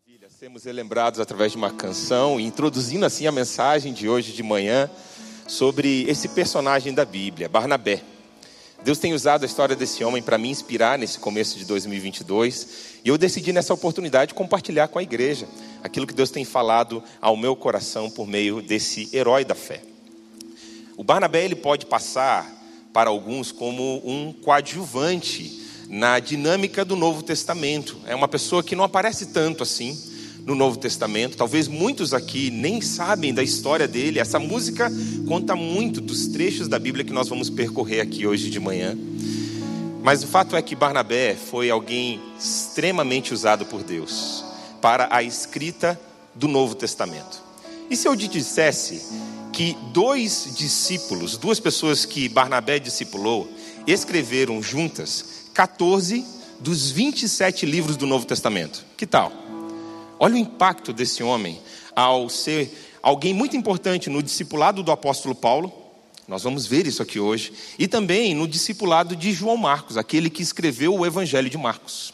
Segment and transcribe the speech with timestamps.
[0.00, 4.88] maravilha sermos lembrados através de uma canção, introduzindo assim a mensagem de hoje de manhã
[5.46, 8.02] sobre esse personagem da Bíblia, Barnabé.
[8.82, 13.10] Deus tem usado a história desse homem para me inspirar nesse começo de 2022 e
[13.10, 15.46] eu decidi nessa oportunidade compartilhar com a igreja
[15.82, 19.82] aquilo que Deus tem falado ao meu coração por meio desse herói da fé.
[20.96, 22.50] O Barnabé ele pode passar
[22.90, 25.59] para alguns como um coadjuvante
[25.90, 27.98] na dinâmica do Novo Testamento.
[28.06, 29.98] É uma pessoa que não aparece tanto assim
[30.46, 31.36] no Novo Testamento.
[31.36, 34.20] Talvez muitos aqui nem sabem da história dele.
[34.20, 34.90] Essa música
[35.26, 38.96] conta muito dos trechos da Bíblia que nós vamos percorrer aqui hoje de manhã.
[40.00, 44.44] Mas o fato é que Barnabé foi alguém extremamente usado por Deus
[44.80, 46.00] para a escrita
[46.36, 47.42] do Novo Testamento.
[47.90, 49.02] E se eu te dissesse
[49.52, 53.50] que dois discípulos, duas pessoas que Barnabé discipulou,
[53.86, 56.24] escreveram juntas 14
[56.60, 58.84] dos 27 livros do Novo Testamento.
[58.96, 59.32] Que tal?
[60.18, 61.58] Olha o impacto desse homem
[61.96, 62.70] ao ser
[63.02, 65.72] alguém muito importante no discipulado do apóstolo Paulo.
[66.28, 67.52] Nós vamos ver isso aqui hoje.
[67.78, 72.12] E também no discipulado de João Marcos, aquele que escreveu o Evangelho de Marcos.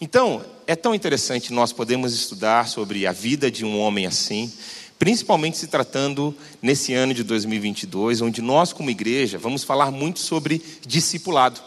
[0.00, 4.50] Então, é tão interessante nós podemos estudar sobre a vida de um homem assim,
[4.98, 10.62] principalmente se tratando nesse ano de 2022, onde nós, como igreja, vamos falar muito sobre
[10.86, 11.60] discipulado.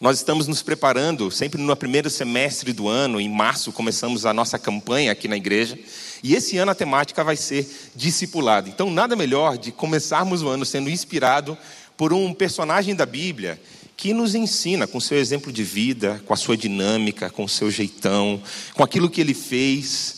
[0.00, 4.58] Nós estamos nos preparando, sempre no primeiro semestre do ano, em março, começamos a nossa
[4.58, 5.78] campanha aqui na igreja.
[6.22, 8.68] E esse ano a temática vai ser discipulado.
[8.68, 11.56] Então, nada melhor de começarmos o ano sendo inspirado
[11.96, 13.60] por um personagem da Bíblia
[13.96, 17.70] que nos ensina com seu exemplo de vida, com a sua dinâmica, com o seu
[17.70, 18.42] jeitão,
[18.74, 20.15] com aquilo que ele fez,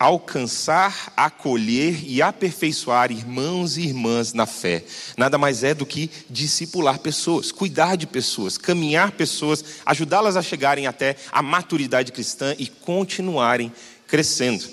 [0.00, 4.82] alcançar, acolher e aperfeiçoar irmãos e irmãs na fé.
[5.14, 10.86] Nada mais é do que discipular pessoas, cuidar de pessoas, caminhar pessoas, ajudá-las a chegarem
[10.86, 13.70] até a maturidade cristã e continuarem
[14.06, 14.64] crescendo.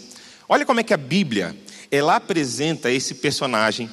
[0.47, 1.53] Olha como é que a Bíblia,
[1.91, 3.91] ela apresenta esse personagem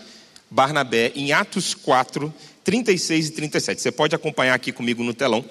[0.49, 2.33] Barnabé em Atos 4,
[2.63, 3.83] 36 e 37.
[3.83, 5.45] Você pode acompanhar aqui comigo no telão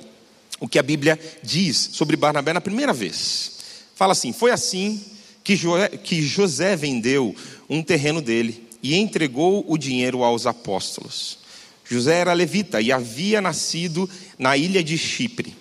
[0.61, 3.51] o que a Bíblia diz sobre Barnabé na primeira vez.
[3.95, 5.12] Fala assim: Foi assim
[5.43, 5.57] que,
[6.03, 7.35] que José vendeu
[7.69, 11.39] um terreno dele e entregou o dinheiro aos apóstolos.
[11.85, 14.09] José era levita e havia nascido
[14.39, 15.55] na ilha de Chipre.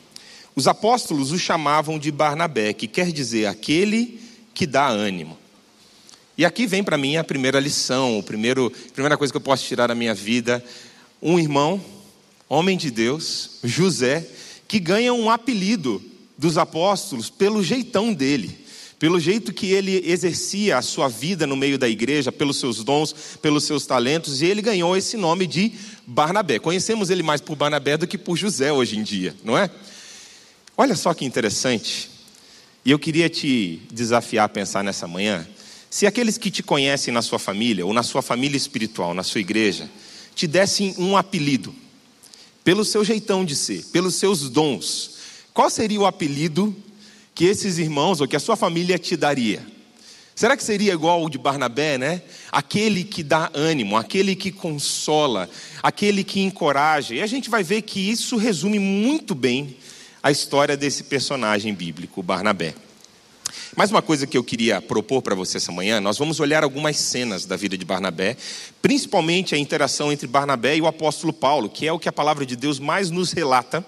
[0.54, 4.20] Os apóstolos o chamavam de Barnabé, que quer dizer aquele
[4.54, 5.38] que dá ânimo.
[6.36, 9.88] E aqui vem para mim a primeira lição, a primeira coisa que eu posso tirar
[9.88, 10.64] da minha vida.
[11.20, 11.82] Um irmão,
[12.48, 14.26] homem de Deus, José,
[14.68, 16.02] que ganha um apelido
[16.38, 18.61] dos apóstolos pelo jeitão dele
[19.02, 23.12] pelo jeito que ele exercia a sua vida no meio da igreja, pelos seus dons,
[23.42, 25.72] pelos seus talentos, e ele ganhou esse nome de
[26.06, 26.60] Barnabé.
[26.60, 29.68] Conhecemos ele mais por Barnabé do que por José hoje em dia, não é?
[30.76, 32.10] Olha só que interessante.
[32.84, 35.48] E eu queria te desafiar a pensar nessa manhã,
[35.90, 39.40] se aqueles que te conhecem na sua família, ou na sua família espiritual, na sua
[39.40, 39.90] igreja,
[40.32, 41.74] te dessem um apelido,
[42.62, 45.16] pelo seu jeitão de ser, pelos seus dons,
[45.52, 46.72] qual seria o apelido
[47.34, 49.64] que esses irmãos ou que a sua família te daria?
[50.34, 52.22] Será que seria igual o de Barnabé, né?
[52.50, 55.48] Aquele que dá ânimo, aquele que consola,
[55.82, 57.14] aquele que encoraja.
[57.14, 59.76] E a gente vai ver que isso resume muito bem
[60.22, 62.74] a história desse personagem bíblico, Barnabé.
[63.76, 66.96] Mais uma coisa que eu queria propor para você essa manhã, nós vamos olhar algumas
[66.96, 68.36] cenas da vida de Barnabé,
[68.82, 72.44] principalmente a interação entre Barnabé e o apóstolo Paulo, que é o que a palavra
[72.44, 73.84] de Deus mais nos relata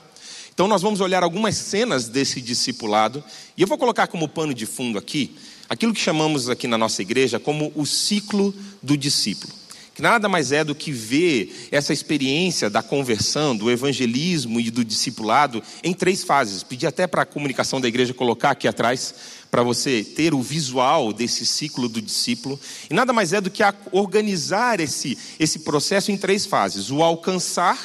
[0.54, 3.25] então, nós vamos olhar algumas cenas desse discipulado,
[3.56, 5.37] e eu vou colocar como pano de fundo aqui
[5.69, 9.53] aquilo que chamamos aqui na nossa igreja como o ciclo do discípulo.
[9.94, 14.84] Que nada mais é do que ver essa experiência da conversão, do evangelismo e do
[14.84, 16.62] discipulado em três fases.
[16.62, 19.15] Pedi até para a comunicação da igreja colocar aqui atrás,
[19.50, 22.59] para você ter o visual desse ciclo do discípulo.
[22.91, 27.78] E nada mais é do que organizar esse, esse processo em três fases: o alcançar,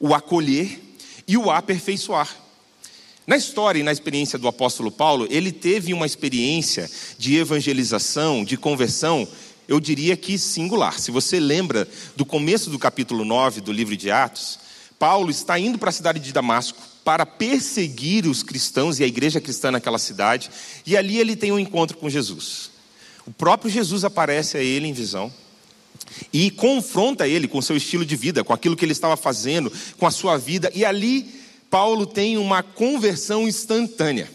[0.00, 0.87] o acolher
[1.28, 2.34] e o aperfeiçoar.
[3.26, 8.56] Na história e na experiência do apóstolo Paulo, ele teve uma experiência de evangelização, de
[8.56, 9.28] conversão,
[9.68, 10.98] eu diria que singular.
[10.98, 11.86] Se você lembra
[12.16, 14.58] do começo do capítulo 9 do livro de Atos,
[14.98, 19.42] Paulo está indo para a cidade de Damasco para perseguir os cristãos e a igreja
[19.42, 20.50] cristã naquela cidade,
[20.86, 22.70] e ali ele tem um encontro com Jesus.
[23.26, 25.30] O próprio Jesus aparece a ele em visão
[26.32, 30.06] e confronta ele com seu estilo de vida, com aquilo que ele estava fazendo, com
[30.06, 31.26] a sua vida, e ali
[31.70, 34.30] Paulo tem uma conversão instantânea.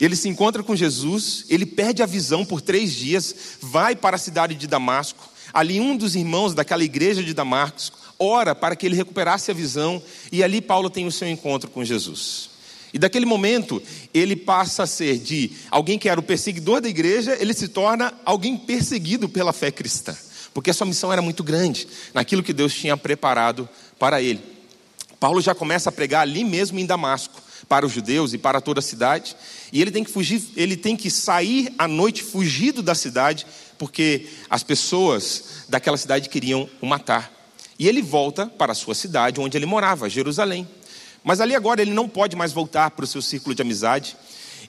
[0.00, 4.18] Ele se encontra com Jesus, ele perde a visão por três dias, vai para a
[4.18, 5.28] cidade de Damasco.
[5.52, 10.02] Ali, um dos irmãos daquela igreja de Damasco ora para que ele recuperasse a visão,
[10.30, 12.50] e ali Paulo tem o seu encontro com Jesus.
[12.92, 17.36] E daquele momento, ele passa a ser de alguém que era o perseguidor da igreja,
[17.40, 20.16] ele se torna alguém perseguido pela fé cristã.
[20.54, 23.68] Porque a sua missão era muito grande, naquilo que Deus tinha preparado
[23.98, 24.40] para ele.
[25.20, 28.80] Paulo já começa a pregar ali mesmo em Damasco, para os judeus e para toda
[28.80, 29.36] a cidade,
[29.72, 33.46] e ele tem que fugir, ele tem que sair à noite fugido da cidade,
[33.78, 37.32] porque as pessoas daquela cidade queriam o matar.
[37.78, 40.68] E ele volta para a sua cidade, onde ele morava, Jerusalém.
[41.24, 44.16] Mas ali agora ele não pode mais voltar para o seu círculo de amizade.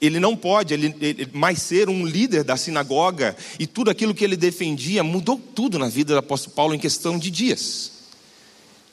[0.01, 4.23] Ele não pode ele, ele, mais ser um líder da sinagoga e tudo aquilo que
[4.23, 7.91] ele defendia mudou tudo na vida do apóstolo Paulo em questão de dias.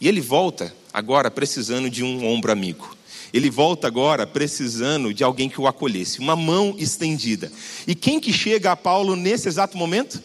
[0.00, 2.96] E ele volta agora precisando de um ombro amigo.
[3.32, 7.50] Ele volta agora precisando de alguém que o acolhesse, uma mão estendida.
[7.86, 10.22] E quem que chega a Paulo nesse exato momento?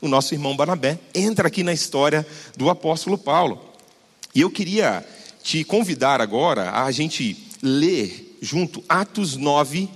[0.00, 2.26] O nosso irmão Barnabé entra aqui na história
[2.56, 3.60] do apóstolo Paulo.
[4.34, 5.06] E eu queria
[5.42, 9.88] te convidar agora a gente ler junto Atos 9,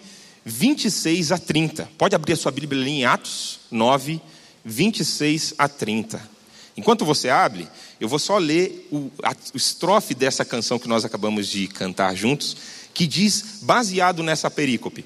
[0.44, 1.88] 26 a 30.
[1.96, 4.20] Pode abrir a sua Bíblia ali em Atos 9,
[4.64, 6.34] 26 a 30.
[6.76, 7.68] Enquanto você abre,
[8.00, 12.14] eu vou só ler o, a, o estrofe dessa canção que nós acabamos de cantar
[12.14, 12.56] juntos,
[12.92, 15.04] que diz, baseado nessa perícope: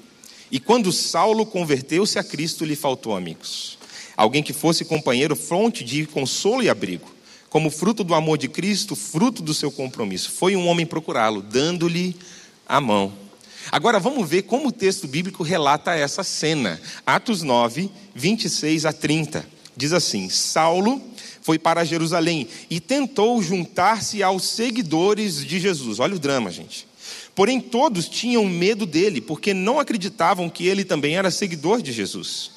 [0.51, 3.77] E quando Saulo converteu-se a Cristo, lhe faltou amigos.
[4.17, 7.19] Alguém que fosse companheiro, fonte de consolo e abrigo
[7.49, 10.31] como fruto do amor de Cristo, fruto do seu compromisso.
[10.31, 12.15] Foi um homem procurá-lo, dando-lhe
[12.67, 13.11] a mão.
[13.71, 16.79] Agora vamos ver como o texto bíblico relata essa cena.
[17.05, 19.45] Atos 9, 26 a 30.
[19.75, 21.01] Diz assim: Saulo
[21.41, 25.99] foi para Jerusalém e tentou juntar-se aos seguidores de Jesus.
[25.99, 26.87] Olha o drama, gente.
[27.33, 32.51] Porém, todos tinham medo dele, porque não acreditavam que ele também era seguidor de Jesus.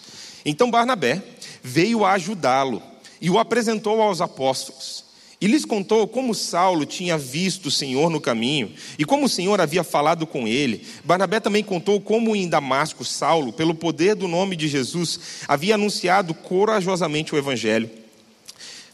[0.45, 1.23] Então Barnabé
[1.63, 2.83] veio ajudá-lo
[3.21, 5.05] e o apresentou aos apóstolos.
[5.43, 9.61] E lhes contou como Saulo tinha visto o Senhor no caminho e como o Senhor
[9.61, 10.87] havia falado com ele.
[11.05, 15.19] Barnabé também contou como em Damasco Saulo, pelo poder do nome de Jesus,
[15.49, 17.91] havia anunciado corajosamente o evangelho.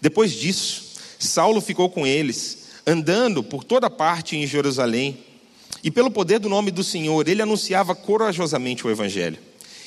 [0.01, 5.19] Depois disso, Saulo ficou com eles, andando por toda parte em Jerusalém,
[5.85, 9.39] e pelo poder do nome do Senhor, ele anunciava corajosamente o evangelho.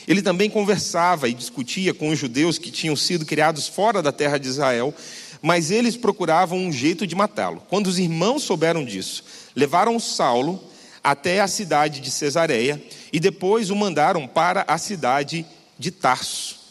[0.07, 4.37] Ele também conversava e discutia com os judeus que tinham sido criados fora da terra
[4.37, 4.93] de Israel,
[5.41, 7.63] mas eles procuravam um jeito de matá-lo.
[7.69, 9.23] Quando os irmãos souberam disso,
[9.55, 10.61] levaram Saulo
[11.03, 15.45] até a cidade de Cesareia e depois o mandaram para a cidade
[15.77, 16.61] de Tarso.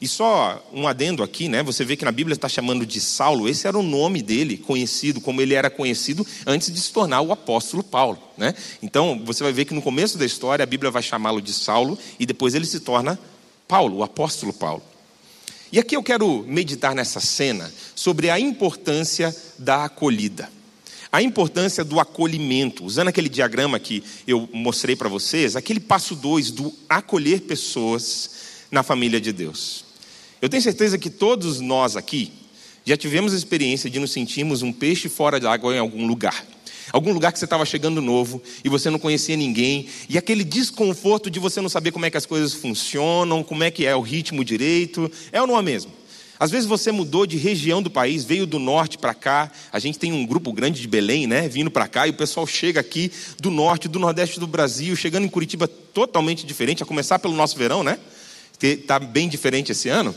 [0.00, 1.60] E só um adendo aqui, né?
[1.64, 5.20] Você vê que na Bíblia está chamando de Saulo, esse era o nome dele, conhecido,
[5.20, 8.54] como ele era conhecido antes de se tornar o apóstolo Paulo, né?
[8.80, 11.98] Então, você vai ver que no começo da história a Bíblia vai chamá-lo de Saulo
[12.18, 13.18] e depois ele se torna
[13.66, 14.82] Paulo, o apóstolo Paulo.
[15.70, 20.50] E aqui eu quero meditar nessa cena sobre a importância da acolhida.
[21.10, 26.50] A importância do acolhimento, usando aquele diagrama que eu mostrei para vocês, aquele passo dois
[26.50, 28.30] do acolher pessoas
[28.70, 29.84] na família de Deus.
[30.40, 32.32] Eu tenho certeza que todos nós aqui
[32.84, 36.46] já tivemos a experiência de nos sentirmos um peixe fora de água em algum lugar.
[36.92, 41.30] Algum lugar que você estava chegando novo e você não conhecia ninguém, e aquele desconforto
[41.30, 44.00] de você não saber como é que as coisas funcionam, como é que é o
[44.00, 45.92] ritmo direito, é ou não é mesmo?
[46.40, 49.50] Às vezes você mudou de região do país, veio do norte para cá.
[49.72, 52.46] A gente tem um grupo grande de Belém, né, vindo para cá, e o pessoal
[52.46, 53.10] chega aqui
[53.40, 57.56] do norte, do nordeste do Brasil, chegando em Curitiba totalmente diferente, a começar pelo nosso
[57.58, 57.98] verão, né?
[58.60, 60.14] está bem diferente esse ano.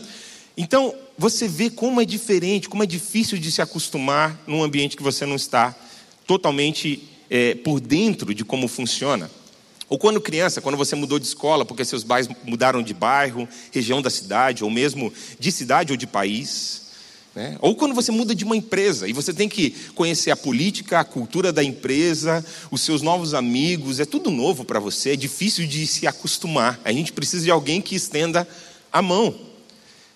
[0.58, 5.04] Então, você vê como é diferente, como é difícil de se acostumar num ambiente que
[5.04, 5.76] você não está
[6.32, 9.30] totalmente é, por dentro de como funciona.
[9.90, 14.02] Ou quando criança, quando você mudou de escola porque seus pais mudaram de bairro, região
[14.02, 16.84] da cidade, ou mesmo de cidade ou de país.
[17.36, 17.58] Né?
[17.60, 21.04] Ou quando você muda de uma empresa e você tem que conhecer a política, a
[21.04, 25.86] cultura da empresa, os seus novos amigos, é tudo novo para você, é difícil de
[25.86, 26.80] se acostumar.
[26.86, 28.48] A gente precisa de alguém que estenda
[28.90, 29.36] a mão.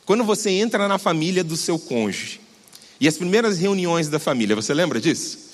[0.05, 2.39] Quando você entra na família do seu cônjuge
[3.01, 5.45] e as primeiras reuniões da família, você lembra disso?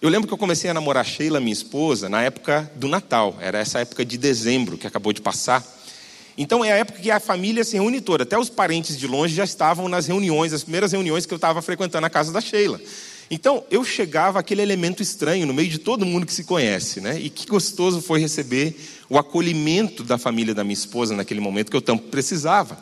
[0.00, 3.58] Eu lembro que eu comecei a namorar Sheila, minha esposa, na época do Natal, era
[3.58, 5.66] essa época de dezembro que acabou de passar.
[6.36, 9.34] Então é a época que a família se reúne toda, até os parentes de longe
[9.34, 12.80] já estavam nas reuniões, as primeiras reuniões que eu estava frequentando a casa da Sheila.
[13.28, 17.18] Então eu chegava aquele elemento estranho no meio de todo mundo que se conhece, né?
[17.18, 18.76] E que gostoso foi receber
[19.10, 22.80] o acolhimento da família da minha esposa naquele momento que eu tanto precisava.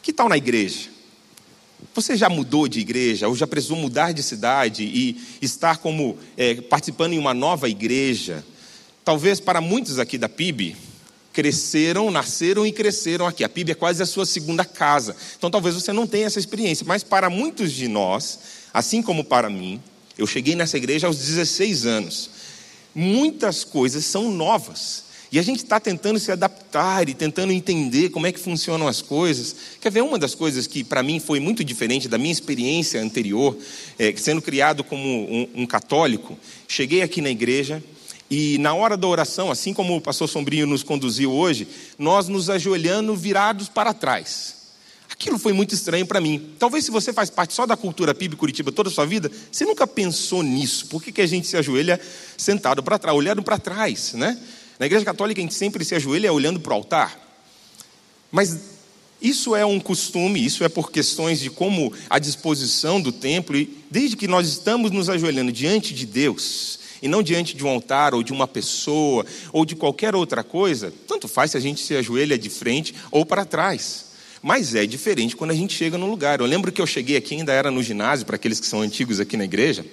[0.00, 0.99] Que tal na igreja?
[1.94, 6.54] Você já mudou de igreja ou já precisou mudar de cidade e estar como é,
[6.54, 8.44] participando em uma nova igreja?
[9.04, 10.76] Talvez para muitos aqui da PIB,
[11.32, 13.42] cresceram, nasceram e cresceram aqui.
[13.42, 15.16] A PIB é quase a sua segunda casa.
[15.36, 18.38] Então talvez você não tenha essa experiência, mas para muitos de nós,
[18.72, 19.80] assim como para mim,
[20.16, 22.30] eu cheguei nessa igreja aos 16 anos.
[22.94, 25.09] muitas coisas são novas.
[25.32, 29.00] E a gente está tentando se adaptar e tentando entender como é que funcionam as
[29.00, 29.54] coisas.
[29.80, 33.56] Quer ver uma das coisas que para mim foi muito diferente da minha experiência anterior,
[33.96, 36.36] é, sendo criado como um, um católico?
[36.66, 37.80] Cheguei aqui na igreja
[38.28, 42.50] e na hora da oração, assim como o pastor Sombrinho nos conduziu hoje, nós nos
[42.50, 44.58] ajoelhando virados para trás.
[45.10, 46.54] Aquilo foi muito estranho para mim.
[46.58, 49.64] Talvez se você faz parte só da cultura PIB Curitiba toda a sua vida, você
[49.64, 50.86] nunca pensou nisso.
[50.86, 52.00] Por que, que a gente se ajoelha
[52.36, 54.38] sentado para trás, olhando para trás, né?
[54.80, 57.20] Na igreja católica a gente sempre se ajoelha olhando para o altar.
[58.32, 58.58] Mas
[59.20, 63.76] isso é um costume, isso é por questões de como a disposição do templo, e
[63.90, 68.14] desde que nós estamos nos ajoelhando diante de Deus, e não diante de um altar,
[68.14, 71.94] ou de uma pessoa, ou de qualquer outra coisa, tanto faz se a gente se
[71.94, 74.06] ajoelha de frente ou para trás.
[74.40, 76.40] Mas é diferente quando a gente chega no lugar.
[76.40, 79.20] Eu lembro que eu cheguei aqui, ainda era no ginásio, para aqueles que são antigos
[79.20, 79.84] aqui na igreja,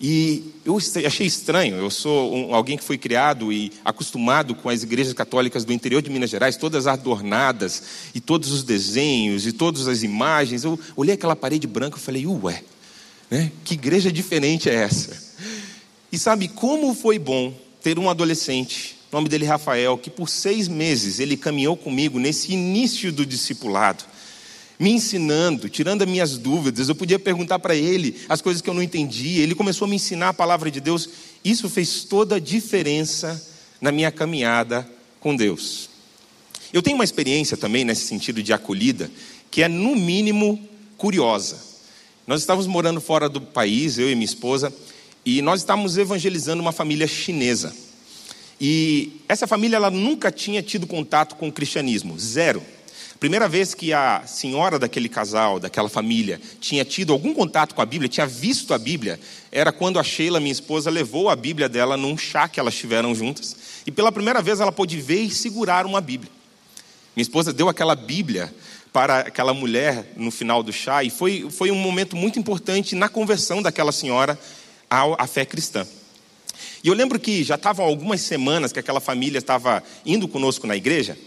[0.00, 4.82] e eu achei estranho, eu sou um, alguém que foi criado e acostumado com as
[4.82, 7.82] igrejas católicas do interior de Minas Gerais, todas adornadas,
[8.14, 10.64] e todos os desenhos, e todas as imagens.
[10.64, 12.64] Eu olhei aquela parede branca e falei, ué,
[13.30, 13.52] né?
[13.62, 15.36] que igreja diferente é essa?
[16.10, 17.52] E sabe como foi bom
[17.82, 23.12] ter um adolescente, nome dele Rafael, que por seis meses ele caminhou comigo nesse início
[23.12, 24.04] do discipulado
[24.80, 26.88] me ensinando, tirando as minhas dúvidas.
[26.88, 29.42] Eu podia perguntar para ele as coisas que eu não entendia.
[29.42, 31.06] Ele começou a me ensinar a palavra de Deus.
[31.44, 33.46] Isso fez toda a diferença
[33.78, 34.88] na minha caminhada
[35.20, 35.90] com Deus.
[36.72, 39.10] Eu tenho uma experiência também nesse sentido de acolhida,
[39.50, 40.58] que é no mínimo
[40.96, 41.58] curiosa.
[42.26, 44.72] Nós estávamos morando fora do país, eu e minha esposa,
[45.26, 47.74] e nós estávamos evangelizando uma família chinesa.
[48.58, 52.62] E essa família ela nunca tinha tido contato com o cristianismo, zero.
[53.20, 57.84] Primeira vez que a senhora daquele casal, daquela família, tinha tido algum contato com a
[57.86, 59.20] Bíblia, tinha visto a Bíblia,
[59.52, 63.14] era quando a Sheila, minha esposa, levou a Bíblia dela num chá que elas tiveram
[63.14, 63.54] juntas.
[63.86, 66.32] E pela primeira vez ela pôde ver e segurar uma Bíblia.
[67.14, 68.50] Minha esposa deu aquela Bíblia
[68.90, 73.10] para aquela mulher no final do chá, e foi, foi um momento muito importante na
[73.10, 74.38] conversão daquela senhora
[74.88, 75.86] à, à fé cristã.
[76.82, 80.74] E eu lembro que já estavam algumas semanas que aquela família estava indo conosco na
[80.74, 81.18] igreja,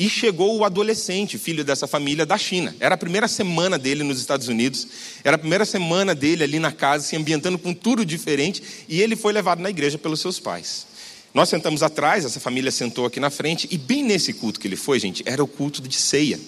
[0.00, 2.74] e chegou o adolescente, filho dessa família da China.
[2.80, 4.86] Era a primeira semana dele nos Estados Unidos,
[5.22, 9.14] era a primeira semana dele ali na casa, se ambientando com tudo diferente, e ele
[9.14, 10.86] foi levado na igreja pelos seus pais.
[11.34, 14.74] Nós sentamos atrás, essa família sentou aqui na frente, e bem nesse culto que ele
[14.74, 16.40] foi, gente, era o culto de ceia.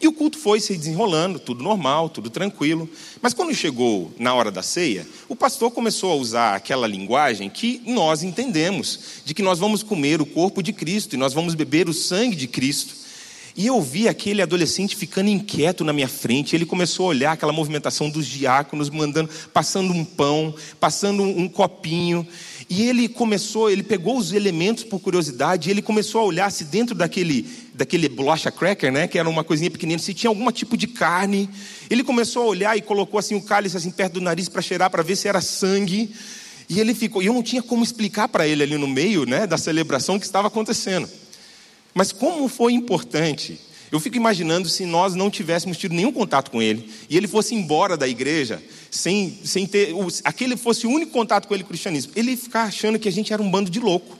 [0.00, 2.88] E o culto foi se desenrolando, tudo normal, tudo tranquilo.
[3.22, 7.80] Mas quando chegou na hora da ceia, o pastor começou a usar aquela linguagem que
[7.86, 11.88] nós entendemos, de que nós vamos comer o corpo de Cristo e nós vamos beber
[11.88, 13.06] o sangue de Cristo.
[13.56, 16.54] E eu vi aquele adolescente ficando inquieto na minha frente.
[16.54, 22.26] Ele começou a olhar aquela movimentação dos diáconos, mandando, passando um pão, passando um copinho.
[22.68, 26.64] E ele começou, ele pegou os elementos por curiosidade, e ele começou a olhar se
[26.64, 30.76] dentro daquele, daquele bolacha cracker, né, que era uma coisinha pequenina, se tinha algum tipo
[30.76, 31.48] de carne.
[31.88, 34.90] Ele começou a olhar e colocou assim o cálice assim perto do nariz para cheirar
[34.90, 36.10] para ver se era sangue.
[36.68, 39.46] E ele ficou, e eu não tinha como explicar para ele ali no meio, né,
[39.46, 41.08] da celebração que estava acontecendo.
[41.94, 46.60] Mas como foi importante eu fico imaginando se nós não tivéssemos tido nenhum contato com
[46.60, 49.94] ele e ele fosse embora da igreja sem, sem ter.
[50.24, 52.12] aquele fosse o único contato com ele, cristianismo.
[52.16, 54.18] Ele ficar achando que a gente era um bando de louco,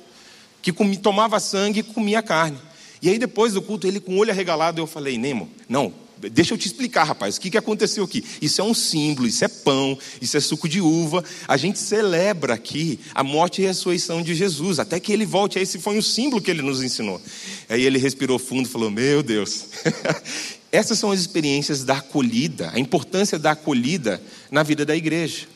[0.62, 2.58] que comia, tomava sangue e comia carne.
[3.00, 6.54] E aí depois do culto, ele com o olho arregalado, eu falei: Nemo, não, Deixa
[6.54, 8.24] eu te explicar, rapaz, o que, que aconteceu aqui?
[8.40, 11.22] Isso é um símbolo, isso é pão, isso é suco de uva.
[11.46, 15.58] A gente celebra aqui a morte e a ressurreição de Jesus, até que ele volte.
[15.58, 17.20] Esse foi um símbolo que ele nos ensinou.
[17.68, 19.66] Aí ele respirou fundo e falou: Meu Deus.
[20.76, 25.46] Essas são as experiências da acolhida, a importância da acolhida na vida da igreja.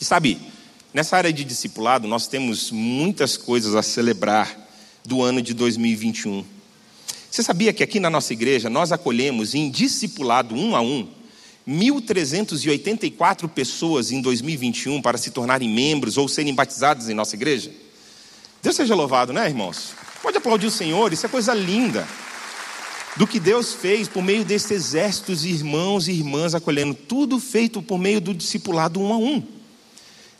[0.00, 0.40] E sabe,
[0.92, 4.58] nessa área de discipulado, nós temos muitas coisas a celebrar
[5.04, 6.44] do ano de 2021.
[7.30, 11.06] Você sabia que aqui na nossa igreja nós acolhemos em discipulado um a um
[11.68, 17.70] 1.384 pessoas em 2021 para se tornarem membros ou serem batizados em nossa igreja?
[18.60, 19.92] Deus seja louvado, né, irmãos?
[20.20, 22.04] Pode aplaudir o Senhor, isso é coisa linda.
[23.18, 27.82] Do que Deus fez por meio desses exércitos de irmãos e irmãs acolhendo, tudo feito
[27.82, 29.42] por meio do discipulado um a um.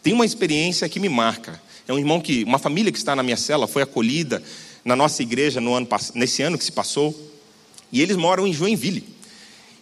[0.01, 1.61] Tem uma experiência que me marca.
[1.89, 4.41] É um irmão que, uma família que está na minha cela, foi acolhida
[4.85, 7.13] na nossa igreja no ano, nesse ano que se passou,
[7.91, 9.05] e eles moram em Joinville.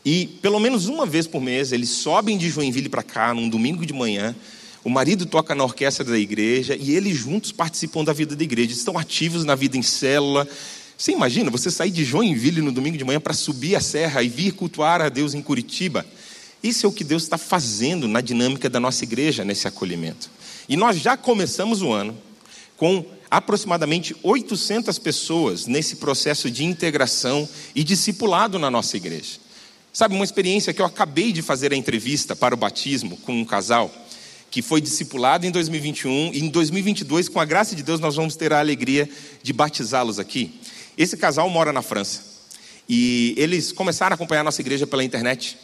[0.03, 3.85] E pelo menos uma vez por mês eles sobem de Joinville para cá, num domingo
[3.85, 4.35] de manhã.
[4.83, 8.73] O marido toca na orquestra da igreja e eles juntos participam da vida da igreja.
[8.73, 10.49] Estão ativos na vida em célula.
[10.97, 14.29] Você imagina você sair de Joinville no domingo de manhã para subir a serra e
[14.29, 16.07] vir cultuar a Deus em Curitiba?
[16.63, 20.31] Isso é o que Deus está fazendo na dinâmica da nossa igreja nesse acolhimento.
[20.67, 22.17] E nós já começamos o ano
[22.79, 29.39] com aproximadamente 800 pessoas nesse processo de integração e discipulado na nossa igreja.
[29.93, 33.45] Sabe, uma experiência que eu acabei de fazer a entrevista para o batismo com um
[33.45, 33.95] casal
[34.51, 38.37] que foi discipulado em 2021 e em 2022, com a graça de Deus, nós vamos
[38.37, 39.09] ter a alegria
[39.43, 40.59] de batizá-los aqui.
[40.97, 42.37] Esse casal mora na França
[42.89, 45.59] e eles começaram a acompanhar a nossa igreja pela internet.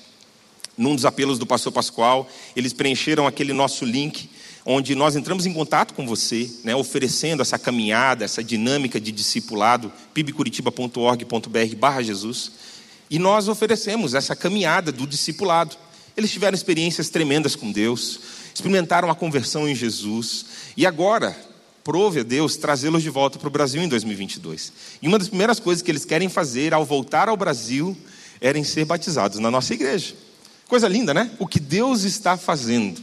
[0.76, 4.28] Num dos apelos do pastor Pascoal, eles preencheram aquele nosso link
[4.64, 9.92] onde nós entramos em contato com você, né, oferecendo essa caminhada, essa dinâmica de discipulado,
[10.14, 12.52] pibcuritiba.org.br barra Jesus,
[13.10, 15.76] e nós oferecemos essa caminhada do discipulado.
[16.16, 18.20] Eles tiveram experiências tremendas com Deus,
[18.54, 20.46] experimentaram a conversão em Jesus,
[20.76, 21.36] e agora,
[21.84, 24.72] prove a Deus trazê-los de volta para o Brasil em 2022.
[25.00, 27.96] E uma das primeiras coisas que eles querem fazer ao voltar ao Brasil
[28.40, 30.14] é ser batizados na nossa igreja.
[30.68, 31.30] Coisa linda, né?
[31.38, 33.00] O que Deus está fazendo.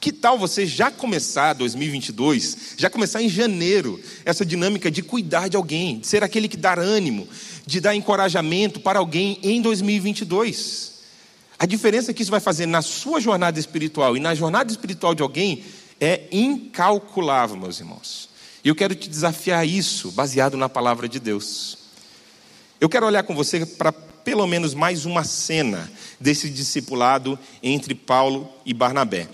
[0.00, 5.56] Que tal você já começar 2022, já começar em janeiro, essa dinâmica de cuidar de
[5.56, 7.28] alguém, de ser aquele que dá ânimo,
[7.66, 11.00] de dar encorajamento para alguém em 2022?
[11.58, 15.22] A diferença que isso vai fazer na sua jornada espiritual e na jornada espiritual de
[15.22, 15.62] alguém
[16.00, 18.29] é incalculável, meus irmãos.
[18.62, 21.78] E eu quero te desafiar isso, baseado na palavra de Deus.
[22.78, 28.48] Eu quero olhar com você para pelo menos mais uma cena desse discipulado entre Paulo
[28.66, 29.28] e Barnabé.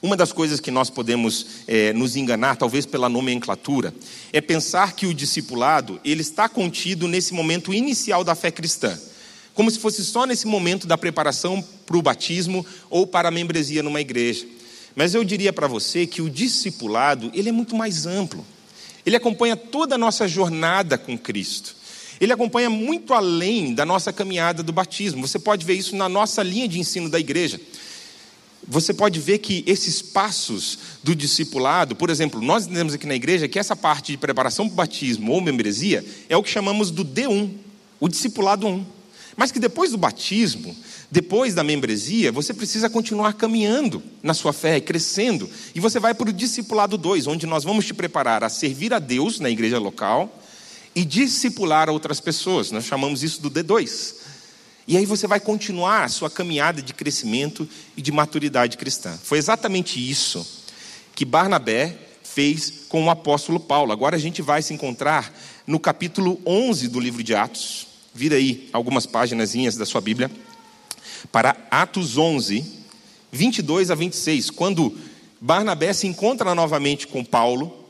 [0.00, 3.92] Uma das coisas que nós podemos é, nos enganar, talvez pela nomenclatura,
[4.32, 8.96] é pensar que o discipulado ele está contido nesse momento inicial da fé cristã,
[9.52, 13.82] como se fosse só nesse momento da preparação para o batismo ou para a membresia
[13.82, 14.46] numa igreja.
[14.94, 18.44] Mas eu diria para você que o discipulado ele é muito mais amplo.
[19.04, 21.76] Ele acompanha toda a nossa jornada com Cristo.
[22.20, 25.26] Ele acompanha muito além da nossa caminhada do batismo.
[25.26, 27.60] Você pode ver isso na nossa linha de ensino da igreja
[28.66, 33.48] você pode ver que esses passos do discipulado, por exemplo, nós entendemos aqui na igreja
[33.48, 37.04] que essa parte de preparação para o batismo ou membresia é o que chamamos do
[37.04, 37.50] D1,
[38.00, 38.84] o discipulado 1.
[39.36, 40.76] Mas que depois do batismo,
[41.10, 45.48] depois da membresia, você precisa continuar caminhando na sua fé, crescendo.
[45.74, 48.98] E você vai para o discipulado 2, onde nós vamos te preparar a servir a
[48.98, 50.42] Deus na igreja local
[50.94, 52.70] e discipular outras pessoas.
[52.70, 54.14] Nós chamamos isso do D2.
[54.86, 59.18] E aí você vai continuar a sua caminhada de crescimento e de maturidade cristã.
[59.22, 60.46] Foi exatamente isso
[61.14, 63.92] que Barnabé fez com o apóstolo Paulo.
[63.92, 65.32] Agora a gente vai se encontrar
[65.66, 67.93] no capítulo 11 do livro de Atos.
[68.14, 70.30] Vira aí algumas páginas da sua Bíblia
[71.32, 72.64] para Atos 11,
[73.32, 74.96] 22 a 26, quando
[75.40, 77.84] Barnabé se encontra novamente com Paulo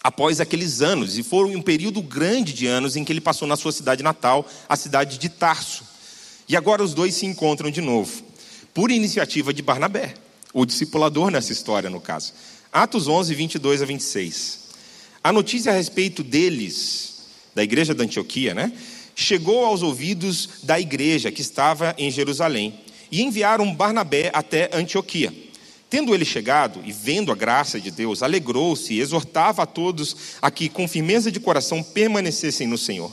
[0.00, 3.56] após aqueles anos, e foram um período grande de anos em que ele passou na
[3.56, 5.82] sua cidade natal, a cidade de Tarso.
[6.48, 8.22] E agora os dois se encontram de novo,
[8.72, 10.14] por iniciativa de Barnabé,
[10.52, 12.32] o discipulador nessa história, no caso.
[12.72, 14.60] Atos 11, 22 a 26.
[15.24, 17.16] A notícia a respeito deles,
[17.52, 18.72] da igreja da Antioquia, né,
[19.16, 22.78] chegou aos ouvidos da igreja que estava em Jerusalém,
[23.10, 25.32] e enviaram Barnabé até Antioquia.
[25.88, 30.50] Tendo ele chegado e vendo a graça de Deus, alegrou-se e exortava a todos a
[30.50, 33.10] que, com firmeza de coração, permanecessem no Senhor.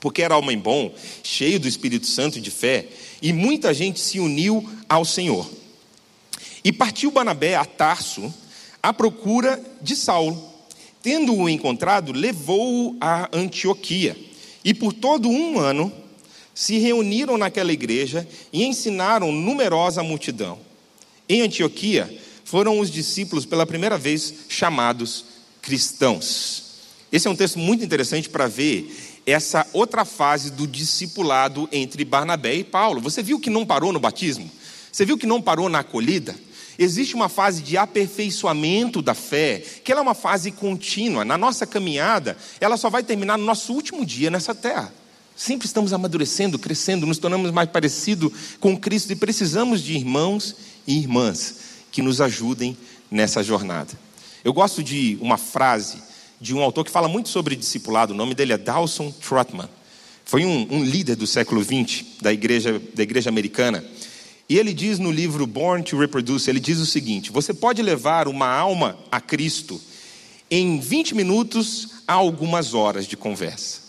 [0.00, 0.92] Porque era homem bom,
[1.22, 2.88] cheio do Espírito Santo e de fé,
[3.22, 5.48] e muita gente se uniu ao Senhor.
[6.64, 8.32] E partiu Banabé a Tarso
[8.82, 10.50] à procura de Saulo.
[11.00, 14.16] Tendo-o encontrado, levou-o a Antioquia.
[14.64, 15.92] E por todo um ano
[16.54, 20.58] se reuniram naquela igreja e ensinaram numerosa multidão.
[21.28, 25.24] Em Antioquia foram os discípulos pela primeira vez chamados
[25.62, 26.62] cristãos.
[27.10, 32.54] Esse é um texto muito interessante para ver essa outra fase do discipulado entre Barnabé
[32.56, 33.00] e Paulo.
[33.00, 34.50] Você viu que não parou no batismo?
[34.90, 36.34] Você viu que não parou na acolhida?
[36.82, 41.24] Existe uma fase de aperfeiçoamento da fé, que ela é uma fase contínua.
[41.24, 44.92] Na nossa caminhada, ela só vai terminar no nosso último dia nessa terra.
[45.36, 50.98] Sempre estamos amadurecendo, crescendo, nos tornamos mais parecidos com Cristo e precisamos de irmãos e
[50.98, 51.56] irmãs
[51.92, 52.76] que nos ajudem
[53.10, 53.92] nessa jornada.
[54.44, 56.02] Eu gosto de uma frase
[56.40, 59.68] de um autor que fala muito sobre discipulado, o nome dele é Dawson Trotman.
[60.24, 63.84] Foi um, um líder do século XX da igreja, da igreja americana.
[64.52, 68.28] E ele diz no livro Born to Reproduce, ele diz o seguinte: você pode levar
[68.28, 69.80] uma alma a Cristo
[70.50, 73.80] em 20 minutos a algumas horas de conversa.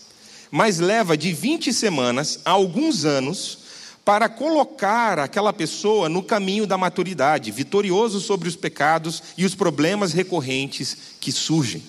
[0.50, 3.58] Mas leva de 20 semanas a alguns anos
[4.06, 10.14] para colocar aquela pessoa no caminho da maturidade, vitorioso sobre os pecados e os problemas
[10.14, 11.84] recorrentes que surgem.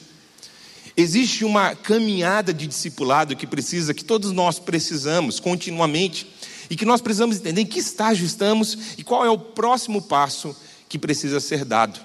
[0.97, 6.27] Existe uma caminhada de discipulado que precisa, que todos nós precisamos continuamente
[6.69, 10.55] e que nós precisamos entender em que estágio estamos e qual é o próximo passo
[10.89, 12.01] que precisa ser dado.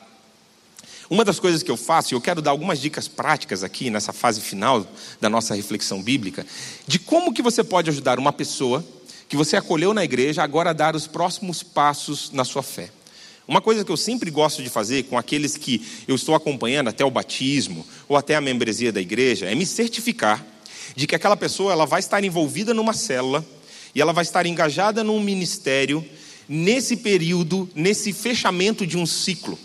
[1.10, 4.13] Uma das coisas que eu faço, e eu quero dar algumas dicas práticas aqui nessa
[4.13, 4.86] fase final
[5.19, 6.45] da nossa reflexão bíblica,
[6.86, 8.86] de como que você pode ajudar uma pessoa
[9.28, 12.91] que você acolheu na igreja agora a dar os próximos passos na sua fé.
[13.48, 17.04] Uma coisa que eu sempre gosto de fazer com aqueles que eu estou acompanhando até
[17.04, 20.45] o batismo ou até a membresia da igreja é me certificar
[20.95, 23.43] de que aquela pessoa ela vai estar envolvida numa célula
[23.93, 26.06] e ela vai estar engajada num ministério
[26.47, 29.58] nesse período, nesse fechamento de um ciclo.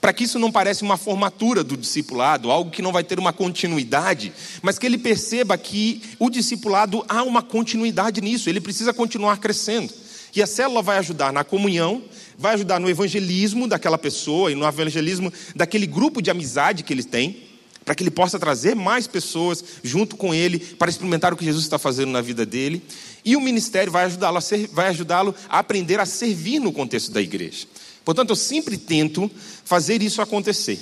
[0.00, 3.32] Para que isso não pareça uma formatura do discipulado, algo que não vai ter uma
[3.32, 9.38] continuidade, mas que ele perceba que o discipulado há uma continuidade nisso, ele precisa continuar
[9.38, 9.92] crescendo.
[10.34, 12.02] E a célula vai ajudar na comunhão,
[12.36, 17.04] vai ajudar no evangelismo daquela pessoa e no evangelismo daquele grupo de amizade que ele
[17.04, 17.51] tem
[17.84, 21.64] para que ele possa trazer mais pessoas junto com ele para experimentar o que Jesus
[21.64, 22.82] está fazendo na vida dele.
[23.24, 24.42] E o ministério vai ajudá-lo a,
[24.72, 27.66] vai ajudá-lo a aprender a servir no contexto da igreja.
[28.04, 29.30] Portanto, eu sempre tento
[29.64, 30.78] fazer isso acontecer.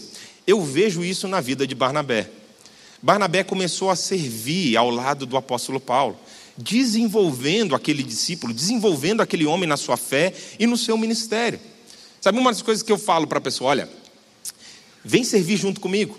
[0.47, 2.31] Eu vejo isso na vida de Barnabé.
[3.03, 6.19] Barnabé começou a servir ao lado do apóstolo Paulo,
[6.57, 11.59] desenvolvendo aquele discípulo, desenvolvendo aquele homem na sua fé e no seu ministério.
[12.21, 13.89] Sabe uma das coisas que eu falo para a pessoa: olha,
[15.05, 16.19] vem servir junto comigo.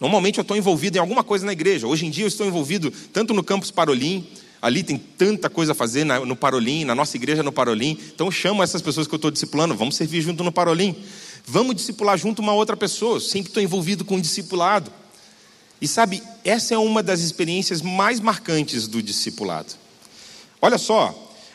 [0.00, 1.86] Normalmente eu estou envolvido em alguma coisa na igreja.
[1.86, 4.26] Hoje em dia eu estou envolvido tanto no campus Parolim,
[4.62, 7.98] ali tem tanta coisa a fazer no Parolim, na nossa igreja no Parolim.
[8.14, 10.94] Então eu chamo essas pessoas que eu estou discipulando, vamos servir junto no Parolim.
[11.46, 13.20] Vamos discipular junto uma outra pessoa.
[13.20, 14.92] Sempre estou envolvido com o discipulado.
[15.80, 19.74] E sabe, essa é uma das experiências mais marcantes do discipulado.
[20.60, 21.14] Olha só,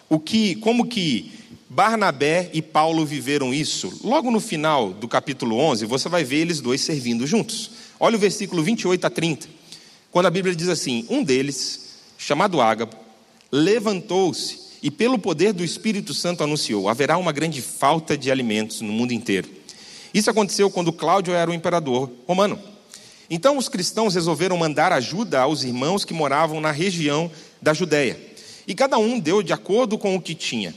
[0.10, 1.32] o que, como que
[1.70, 3.92] Barnabé e Paulo viveram isso.
[4.04, 7.72] Logo no final do capítulo 11, você vai ver eles dois servindo juntos.
[8.04, 9.48] Olha o versículo 28 a 30,
[10.12, 12.98] quando a Bíblia diz assim: Um deles, chamado Ágabo,
[13.50, 18.92] levantou-se e, pelo poder do Espírito Santo, anunciou: haverá uma grande falta de alimentos no
[18.92, 19.48] mundo inteiro.
[20.14, 22.60] Isso aconteceu quando Cláudio era o imperador romano.
[23.30, 28.20] Então os cristãos resolveram mandar ajuda aos irmãos que moravam na região da Judéia.
[28.68, 30.76] E cada um deu de acordo com o que tinha.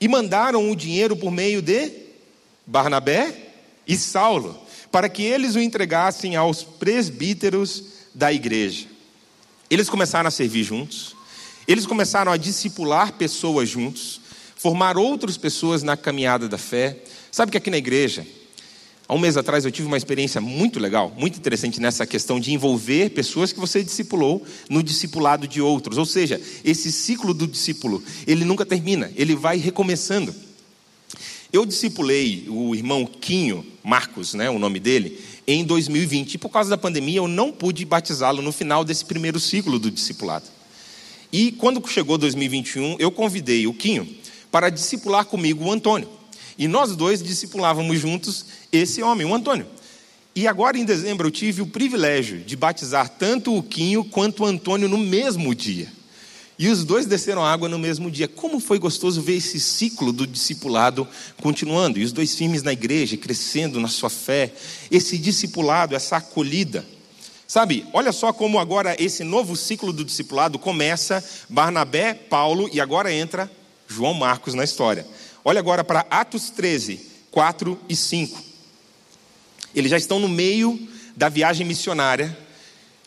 [0.00, 1.92] E mandaram o dinheiro por meio de
[2.66, 3.50] Barnabé
[3.86, 4.64] e Saulo
[4.96, 8.86] para que eles o entregassem aos presbíteros da igreja.
[9.68, 11.14] Eles começaram a servir juntos,
[11.68, 14.22] eles começaram a discipular pessoas juntos,
[14.56, 16.96] formar outras pessoas na caminhada da fé.
[17.30, 18.26] Sabe que aqui na igreja,
[19.06, 22.54] há um mês atrás eu tive uma experiência muito legal, muito interessante nessa questão de
[22.54, 25.98] envolver pessoas que você discipulou no discipulado de outros.
[25.98, 30.45] Ou seja, esse ciclo do discípulo, ele nunca termina, ele vai recomeçando.
[31.56, 36.34] Eu discipulei o irmão Quinho Marcos, né, o nome dele, em 2020.
[36.34, 39.90] E por causa da pandemia, eu não pude batizá-lo no final desse primeiro ciclo do
[39.90, 40.44] discipulado.
[41.32, 44.06] E quando chegou 2021, eu convidei o Quinho
[44.52, 46.10] para discipular comigo o Antônio.
[46.58, 49.66] E nós dois discipulávamos juntos esse homem, o Antônio.
[50.34, 54.46] E agora em dezembro eu tive o privilégio de batizar tanto o Quinho quanto o
[54.46, 55.90] Antônio no mesmo dia.
[56.58, 58.26] E os dois desceram água no mesmo dia.
[58.26, 61.06] Como foi gostoso ver esse ciclo do discipulado
[61.40, 61.98] continuando.
[61.98, 64.52] E os dois firmes na igreja, crescendo na sua fé.
[64.90, 66.86] Esse discipulado, essa acolhida.
[67.46, 71.22] Sabe, olha só como agora esse novo ciclo do discipulado começa.
[71.48, 73.50] Barnabé, Paulo e agora entra
[73.86, 75.06] João Marcos na história.
[75.44, 78.42] Olha agora para Atos 13, 4 e 5.
[79.74, 82.36] Eles já estão no meio da viagem missionária.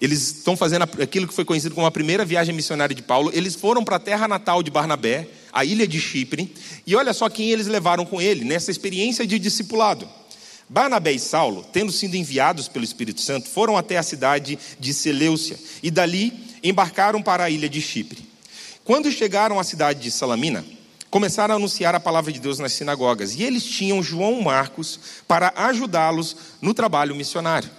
[0.01, 3.31] Eles estão fazendo aquilo que foi conhecido como a primeira viagem missionária de Paulo.
[3.33, 6.53] Eles foram para a terra natal de Barnabé, a ilha de Chipre,
[6.87, 10.07] e olha só quem eles levaram com ele nessa experiência de discipulado.
[10.69, 15.57] Barnabé e Saulo, tendo sido enviados pelo Espírito Santo, foram até a cidade de Seleucia
[15.81, 16.31] e dali
[16.63, 18.23] embarcaram para a ilha de Chipre.
[18.85, 20.63] Quando chegaram à cidade de Salamina,
[21.09, 25.51] começaram a anunciar a palavra de Deus nas sinagogas, e eles tinham João Marcos para
[25.55, 27.78] ajudá-los no trabalho missionário.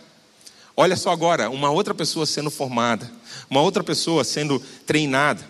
[0.77, 3.11] Olha só agora, uma outra pessoa sendo formada,
[3.49, 5.45] uma outra pessoa sendo treinada.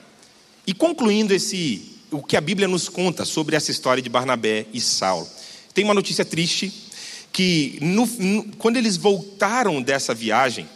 [0.67, 4.81] E concluindo esse o que a Bíblia nos conta sobre essa história de Barnabé e
[4.81, 5.29] Saulo.
[5.73, 6.73] Tem uma notícia triste
[7.33, 10.69] que no, no, quando eles voltaram dessa viagem,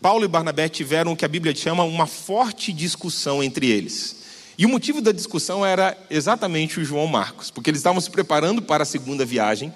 [0.00, 4.16] Paulo e Barnabé tiveram o que a Bíblia chama uma forte discussão entre eles.
[4.58, 8.62] E o motivo da discussão era exatamente o João Marcos, porque eles estavam se preparando
[8.62, 9.72] para a segunda viagem.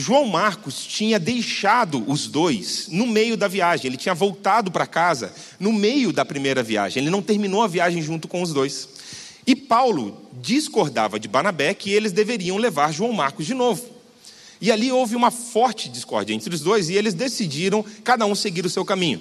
[0.00, 5.34] João Marcos tinha deixado os dois no meio da viagem, ele tinha voltado para casa
[5.58, 8.88] no meio da primeira viagem, ele não terminou a viagem junto com os dois.
[9.44, 13.84] E Paulo discordava de Barnabé que eles deveriam levar João Marcos de novo.
[14.60, 18.64] E ali houve uma forte discórdia entre os dois e eles decidiram cada um seguir
[18.64, 19.20] o seu caminho.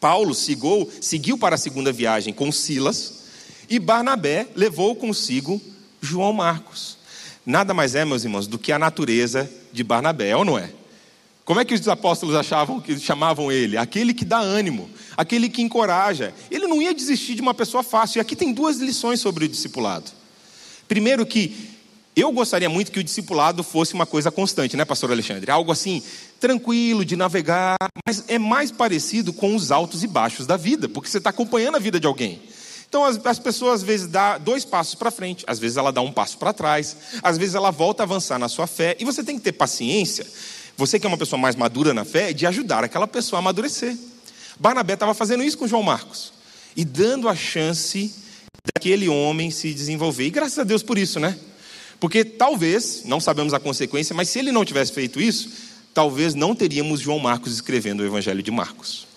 [0.00, 3.24] Paulo seguiu, para a segunda viagem com Silas
[3.68, 5.60] e Barnabé levou consigo
[6.00, 6.96] João Marcos.
[7.44, 10.70] Nada mais é, meus irmãos, do que a natureza de Barnabé, ou não é?
[11.44, 13.76] Como é que os apóstolos achavam que chamavam ele?
[13.76, 16.32] Aquele que dá ânimo, aquele que encoraja.
[16.50, 18.18] Ele não ia desistir de uma pessoa fácil.
[18.18, 20.10] E aqui tem duas lições sobre o discipulado.
[20.86, 21.70] Primeiro que
[22.14, 25.50] eu gostaria muito que o discipulado fosse uma coisa constante, né, pastor Alexandre?
[25.50, 26.02] Algo assim,
[26.38, 31.08] tranquilo, de navegar, mas é mais parecido com os altos e baixos da vida, porque
[31.08, 32.40] você está acompanhando a vida de alguém.
[32.90, 36.00] Então, as, as pessoas às vezes dão dois passos para frente, às vezes ela dá
[36.00, 39.22] um passo para trás, às vezes ela volta a avançar na sua fé, e você
[39.22, 40.26] tem que ter paciência,
[40.76, 43.96] você que é uma pessoa mais madura na fé, de ajudar aquela pessoa a amadurecer.
[44.58, 46.32] Barnabé estava fazendo isso com João Marcos,
[46.76, 48.12] e dando a chance
[48.74, 51.38] daquele homem se desenvolver, e graças a Deus por isso, né?
[52.00, 55.48] Porque talvez, não sabemos a consequência, mas se ele não tivesse feito isso,
[55.94, 59.09] talvez não teríamos João Marcos escrevendo o Evangelho de Marcos.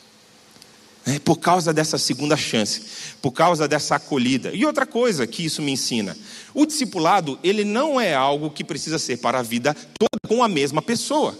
[1.05, 2.81] É, por causa dessa segunda chance,
[3.21, 4.51] por causa dessa acolhida.
[4.53, 6.15] E outra coisa que isso me ensina:
[6.53, 10.47] o discipulado, ele não é algo que precisa ser para a vida toda com a
[10.47, 11.37] mesma pessoa.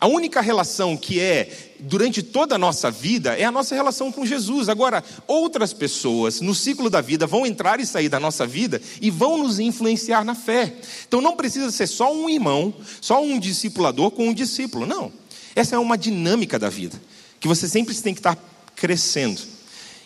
[0.00, 4.24] A única relação que é durante toda a nossa vida é a nossa relação com
[4.24, 4.70] Jesus.
[4.70, 9.10] Agora, outras pessoas no ciclo da vida vão entrar e sair da nossa vida e
[9.10, 10.74] vão nos influenciar na fé.
[11.06, 14.86] Então não precisa ser só um irmão, só um discipulador com um discípulo.
[14.86, 15.12] Não.
[15.54, 16.98] Essa é uma dinâmica da vida,
[17.38, 18.36] que você sempre tem que estar
[18.80, 19.40] crescendo.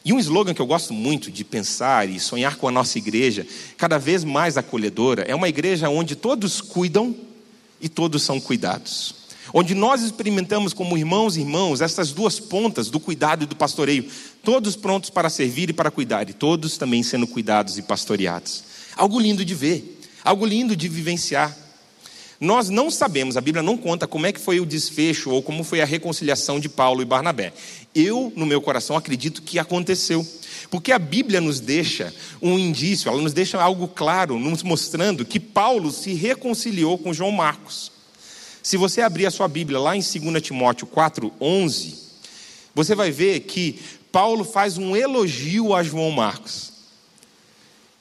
[0.04, 3.46] E um slogan que eu gosto muito de pensar e sonhar com a nossa igreja,
[3.78, 7.14] cada vez mais acolhedora, é uma igreja onde todos cuidam
[7.80, 12.98] e todos são cuidados onde nós experimentamos como irmãos e irmãos essas duas pontas do
[12.98, 14.08] cuidado e do pastoreio,
[14.42, 18.64] todos prontos para servir e para cuidar, e todos também sendo cuidados e pastoreados.
[18.96, 21.56] Algo lindo de ver, algo lindo de vivenciar.
[22.44, 25.64] Nós não sabemos, a Bíblia não conta como é que foi o desfecho ou como
[25.64, 27.54] foi a reconciliação de Paulo e Barnabé.
[27.94, 30.26] Eu, no meu coração, acredito que aconteceu.
[30.70, 35.40] Porque a Bíblia nos deixa um indício, ela nos deixa algo claro, nos mostrando que
[35.40, 37.90] Paulo se reconciliou com João Marcos.
[38.62, 41.94] Se você abrir a sua Bíblia lá em 2 Timóteo 4:11,
[42.74, 43.78] você vai ver que
[44.12, 46.74] Paulo faz um elogio a João Marcos.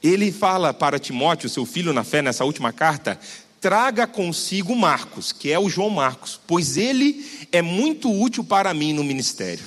[0.04, 3.18] Ele fala para Timóteo, seu filho na fé, nessa última carta,
[3.64, 8.92] traga consigo Marcos, que é o João Marcos, pois ele é muito útil para mim
[8.92, 9.64] no ministério.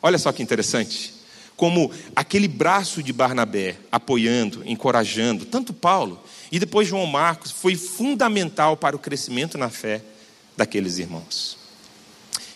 [0.00, 1.12] Olha só que interessante.
[1.54, 6.18] Como aquele braço de Barnabé apoiando, encorajando, tanto Paulo
[6.50, 10.00] e depois João Marcos, foi fundamental para o crescimento na fé
[10.56, 11.58] daqueles irmãos.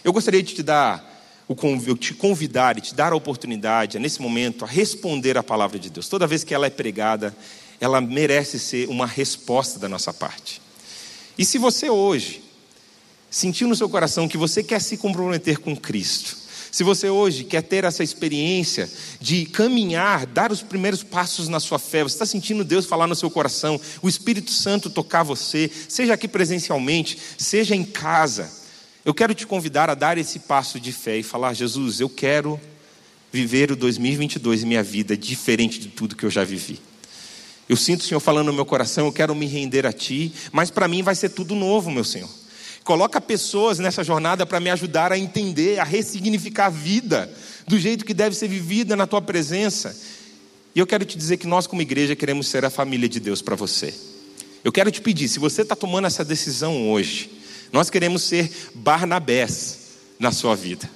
[0.02, 1.06] Eu gostaria de te dar,
[1.46, 1.54] o
[1.94, 6.08] te convidar e te dar a oportunidade, nesse momento, a responder a palavra de Deus.
[6.08, 7.36] Toda vez que ela é pregada,
[7.82, 10.62] ela merece ser uma resposta da nossa parte.
[11.36, 12.40] E se você hoje
[13.28, 16.36] sentiu no seu coração que você quer se comprometer com Cristo,
[16.70, 18.88] se você hoje quer ter essa experiência
[19.20, 23.16] de caminhar, dar os primeiros passos na sua fé, você está sentindo Deus falar no
[23.16, 28.48] seu coração, o Espírito Santo tocar você, seja aqui presencialmente, seja em casa,
[29.04, 32.60] eu quero te convidar a dar esse passo de fé e falar: Jesus, eu quero
[33.32, 36.91] viver o 2022 em minha vida diferente de tudo que eu já vivi.
[37.68, 40.70] Eu sinto o Senhor falando no meu coração, eu quero me render a Ti, mas
[40.70, 42.28] para mim vai ser tudo novo, meu Senhor.
[42.84, 47.32] Coloca pessoas nessa jornada para me ajudar a entender, a ressignificar a vida
[47.66, 49.96] do jeito que deve ser vivida na tua presença.
[50.74, 53.40] E eu quero te dizer que nós, como igreja, queremos ser a família de Deus
[53.40, 53.94] para você.
[54.64, 57.30] Eu quero te pedir, se você está tomando essa decisão hoje,
[57.72, 59.78] nós queremos ser Barnabés
[60.18, 60.88] na sua vida.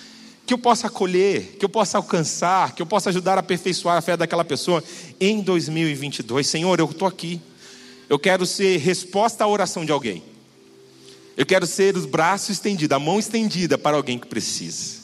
[0.45, 4.01] que eu possa acolher, que eu possa alcançar, que eu possa ajudar a aperfeiçoar a
[4.01, 4.83] fé daquela pessoa
[5.19, 6.45] em 2022.
[6.45, 7.39] Senhor, eu estou aqui.
[8.09, 10.21] Eu quero ser resposta à oração de alguém.
[11.37, 15.00] Eu quero ser os braços estendidos, a mão estendida para alguém que precisa.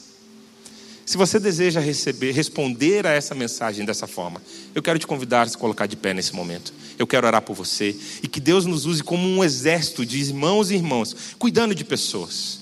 [1.08, 4.42] Se você deseja receber, responder a essa mensagem dessa forma,
[4.74, 6.70] eu quero te convidar a se colocar de pé nesse momento.
[6.98, 10.70] Eu quero orar por você e que Deus nos use como um exército de irmãos
[10.70, 12.58] e irmãs, cuidando de pessoas.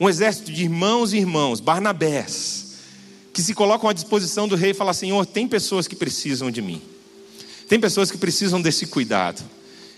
[0.00, 2.78] Um exército de irmãos e irmãos, Barnabés,
[3.32, 6.60] que se colocam à disposição do rei e falam: Senhor, tem pessoas que precisam de
[6.60, 6.82] mim,
[7.68, 9.40] tem pessoas que precisam desse cuidado.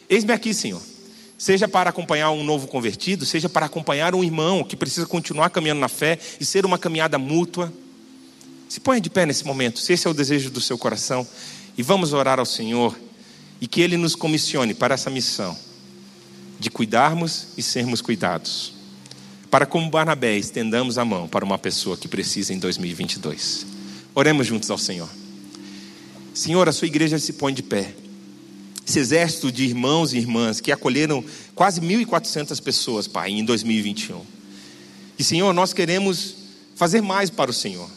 [0.06, 0.89] Eis-me aqui, Senhor
[1.40, 5.80] seja para acompanhar um novo convertido, seja para acompanhar um irmão que precisa continuar caminhando
[5.80, 7.72] na fé e ser uma caminhada mútua.
[8.68, 11.26] Se ponha de pé nesse momento, se esse é o desejo do seu coração,
[11.78, 12.94] e vamos orar ao Senhor
[13.58, 15.56] e que Ele nos comissione para essa missão
[16.58, 18.74] de cuidarmos e sermos cuidados.
[19.50, 23.64] Para, como Barnabé, estendamos a mão para uma pessoa que precisa em 2022.
[24.14, 25.08] Oremos juntos ao Senhor.
[26.34, 27.94] Senhor, a sua igreja se põe de pé
[28.86, 34.20] esse exército de irmãos e irmãs que acolheram quase 1.400 pessoas, Pai, em 2021.
[35.18, 36.34] E, Senhor, nós queremos
[36.74, 37.88] fazer mais para o Senhor.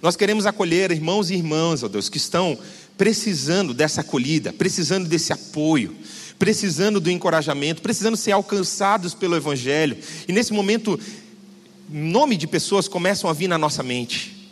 [0.00, 2.58] Nós queremos acolher irmãos e irmãs, ó Deus, que estão
[2.96, 5.96] precisando dessa acolhida, precisando desse apoio,
[6.38, 9.96] precisando do encorajamento, precisando ser alcançados pelo Evangelho.
[10.28, 10.98] E nesse momento,
[11.88, 14.50] nome de pessoas começam a vir na nossa mente.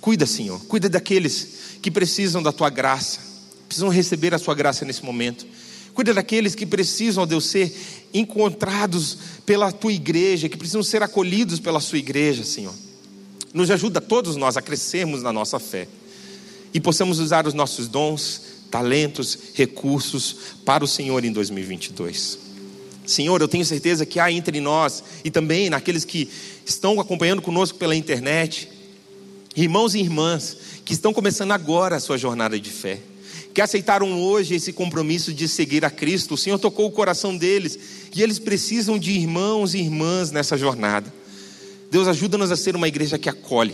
[0.00, 3.35] Cuida, Senhor, cuida daqueles que precisam da tua graça
[3.66, 5.46] precisam receber a sua graça nesse momento.
[5.96, 7.74] Cuida daqueles que precisam, ó Deus, ser
[8.12, 12.74] encontrados pela tua igreja, que precisam ser acolhidos pela sua igreja, Senhor.
[13.54, 15.88] Nos ajuda todos nós a crescermos na nossa fé
[16.74, 22.40] e possamos usar os nossos dons, talentos, recursos para o Senhor em 2022.
[23.06, 26.28] Senhor, eu tenho certeza que há entre nós e também naqueles que
[26.66, 28.68] estão acompanhando conosco pela internet,
[29.56, 33.00] irmãos e irmãs que estão começando agora a sua jornada de fé
[33.56, 36.34] que aceitaram hoje esse compromisso de seguir a Cristo.
[36.34, 37.78] O Senhor tocou o coração deles
[38.14, 41.10] e eles precisam de irmãos e irmãs nessa jornada.
[41.90, 43.72] Deus ajuda-nos a ser uma igreja que acolhe,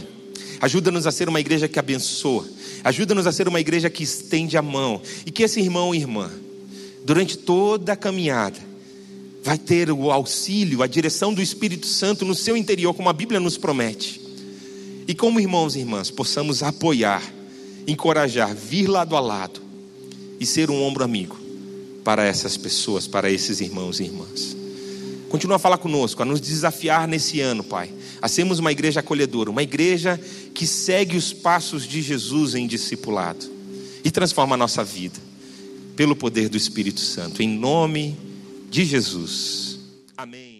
[0.61, 2.49] ajuda-nos a ser uma igreja que abençoa,
[2.85, 6.31] ajuda-nos a ser uma igreja que estende a mão e que esse irmão e irmã,
[7.05, 8.61] durante toda a caminhada,
[9.43, 13.41] vai ter o auxílio, a direção do Espírito Santo no seu interior, como a Bíblia
[13.41, 14.21] nos promete.
[15.09, 17.21] E como irmãos e irmãs, possamos apoiar,
[17.85, 19.72] encorajar, vir lado a lado
[20.43, 21.39] e ser um ombro amigo
[22.03, 24.57] para essas pessoas, para esses irmãos e irmãs.
[25.29, 29.51] Continua a falar conosco, a nos desafiar nesse ano, Pai, a sermos uma igreja acolhedora,
[29.51, 30.21] uma igreja
[30.53, 33.47] que segue os passos de Jesus em discipulado
[34.05, 35.19] e transforma a nossa vida
[35.95, 37.41] pelo poder do Espírito Santo.
[37.41, 38.17] Em nome
[38.69, 39.79] de Jesus.
[40.17, 40.52] Amém.